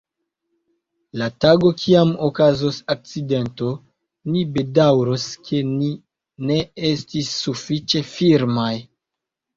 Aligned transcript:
La 1.21 1.25
tago, 1.43 1.69
kiam 1.81 2.13
okazos 2.27 2.79
akcidento, 2.95 3.69
ni 4.33 4.43
bedaŭros, 4.55 5.29
ke 5.51 5.61
ni 5.77 5.91
ne 6.53 6.59
estis 6.93 7.31
sufiĉe 7.45 8.05
firmaj. 8.17 8.73